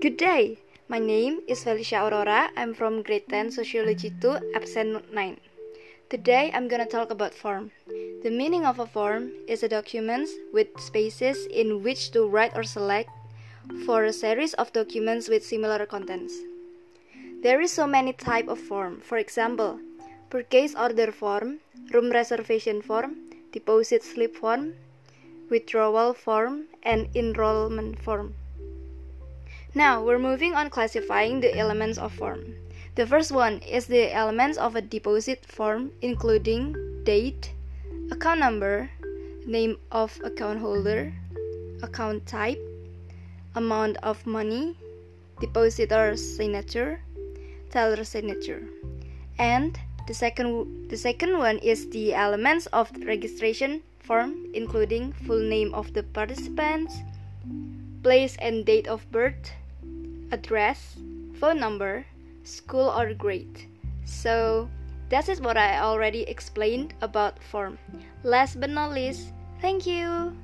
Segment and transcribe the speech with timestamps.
[0.00, 0.56] Good day.
[0.88, 2.48] My name is Felicia Aurora.
[2.56, 5.36] I'm from grade 10 Sociology 2, absent 9.
[6.08, 7.70] Today I'm gonna talk about form.
[8.22, 12.62] The meaning of a form is a document with spaces in which to write or
[12.62, 13.10] select
[13.84, 16.32] for a series of documents with similar contents.
[17.42, 19.02] There is so many type of form.
[19.02, 19.80] For example,
[20.30, 21.60] purchase order form,
[21.92, 23.16] room reservation form,
[23.52, 24.76] deposit slip form,
[25.50, 28.32] withdrawal form, and enrollment form.
[29.74, 32.56] Now we're moving on classifying the elements of form.
[32.96, 36.74] The first one is the elements of a deposit form including
[37.04, 37.54] date,
[38.10, 38.90] account number,
[39.46, 41.14] name of account holder,
[41.84, 42.58] account type,
[43.54, 44.76] amount of money,
[45.38, 47.00] depositor's signature,
[47.70, 48.66] teller's signature.
[49.38, 55.38] And the second the second one is the elements of the registration form including full
[55.38, 56.98] name of the participants,
[58.02, 59.52] place and date of birth,
[60.32, 60.96] address,
[61.34, 62.06] phone number,
[62.44, 63.66] school or grade.
[64.04, 64.68] So
[65.08, 67.78] that is what I already explained about form.
[68.22, 70.36] Last but not least, thank you.